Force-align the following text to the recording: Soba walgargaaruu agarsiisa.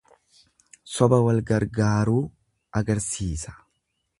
Soba 0.93 1.19
walgargaaruu 1.27 2.25
agarsiisa. 2.81 3.55